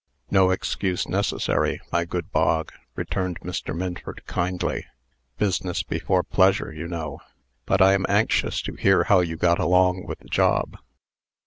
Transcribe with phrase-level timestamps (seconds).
[0.31, 3.77] "No excuse necessary, my good Bog," returned Mr.
[3.77, 4.87] Minford, kindly.
[5.37, 7.21] "Business before pleasure, you know.
[7.67, 10.75] But I am anxious to hear how you got along with the job."